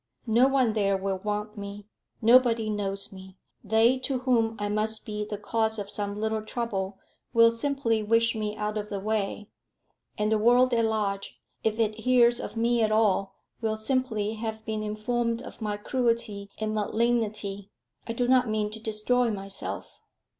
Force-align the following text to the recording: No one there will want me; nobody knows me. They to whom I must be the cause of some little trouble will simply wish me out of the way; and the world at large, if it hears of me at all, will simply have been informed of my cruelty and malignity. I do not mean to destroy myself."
No 0.25 0.47
one 0.47 0.73
there 0.73 0.97
will 0.97 1.19
want 1.19 1.59
me; 1.59 1.85
nobody 2.23 2.71
knows 2.71 3.13
me. 3.13 3.37
They 3.63 3.99
to 3.99 4.17
whom 4.21 4.55
I 4.57 4.67
must 4.67 5.05
be 5.05 5.23
the 5.29 5.37
cause 5.37 5.77
of 5.77 5.91
some 5.91 6.19
little 6.19 6.41
trouble 6.41 6.97
will 7.35 7.51
simply 7.51 8.01
wish 8.01 8.33
me 8.33 8.57
out 8.57 8.79
of 8.79 8.89
the 8.89 8.99
way; 8.99 9.47
and 10.17 10.31
the 10.31 10.39
world 10.39 10.73
at 10.73 10.85
large, 10.85 11.39
if 11.63 11.77
it 11.77 11.93
hears 11.99 12.39
of 12.39 12.57
me 12.57 12.81
at 12.81 12.91
all, 12.91 13.35
will 13.61 13.77
simply 13.77 14.33
have 14.33 14.65
been 14.65 14.81
informed 14.81 15.43
of 15.43 15.61
my 15.61 15.77
cruelty 15.77 16.49
and 16.57 16.73
malignity. 16.73 17.69
I 18.07 18.13
do 18.13 18.27
not 18.27 18.49
mean 18.49 18.71
to 18.71 18.79
destroy 18.79 19.29
myself." 19.29 20.01